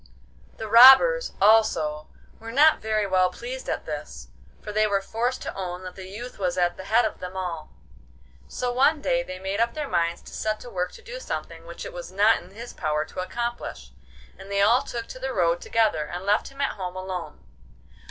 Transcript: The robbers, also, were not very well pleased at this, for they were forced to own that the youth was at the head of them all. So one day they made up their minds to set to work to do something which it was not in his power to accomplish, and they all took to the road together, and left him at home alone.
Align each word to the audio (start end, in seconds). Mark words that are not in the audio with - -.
The 0.57 0.67
robbers, 0.67 1.33
also, 1.39 2.07
were 2.39 2.51
not 2.51 2.81
very 2.81 3.05
well 3.05 3.29
pleased 3.29 3.69
at 3.69 3.85
this, 3.85 4.29
for 4.59 4.71
they 4.71 4.87
were 4.87 4.99
forced 4.99 5.43
to 5.43 5.53
own 5.53 5.83
that 5.83 5.93
the 5.93 6.09
youth 6.09 6.39
was 6.39 6.57
at 6.57 6.75
the 6.75 6.85
head 6.85 7.05
of 7.05 7.19
them 7.19 7.37
all. 7.37 7.69
So 8.47 8.73
one 8.73 8.99
day 8.99 9.21
they 9.21 9.37
made 9.37 9.59
up 9.59 9.75
their 9.75 9.87
minds 9.87 10.23
to 10.23 10.33
set 10.33 10.59
to 10.61 10.71
work 10.71 10.91
to 10.93 11.03
do 11.03 11.19
something 11.19 11.67
which 11.67 11.85
it 11.85 11.93
was 11.93 12.11
not 12.11 12.41
in 12.41 12.49
his 12.49 12.73
power 12.73 13.05
to 13.05 13.19
accomplish, 13.19 13.91
and 14.39 14.49
they 14.51 14.63
all 14.63 14.81
took 14.81 15.05
to 15.09 15.19
the 15.19 15.33
road 15.35 15.61
together, 15.61 16.05
and 16.07 16.25
left 16.25 16.47
him 16.47 16.61
at 16.61 16.77
home 16.77 16.95
alone. 16.95 17.39